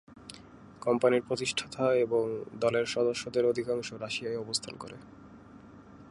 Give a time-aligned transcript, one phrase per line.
[0.81, 2.23] কোম্পানির প্রতিষ্ঠাতা এবং
[2.59, 4.97] দলের সদস্যদের অধিকাংশ রাশিয়ায় অবস্থান করে।